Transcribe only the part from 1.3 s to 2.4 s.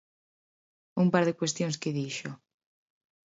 cuestións que dixo.